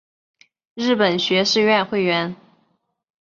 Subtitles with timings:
[0.73, 2.35] 日本学士院会员。